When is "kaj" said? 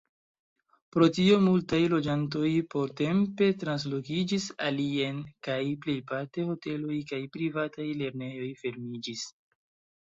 5.51-5.61, 7.15-7.23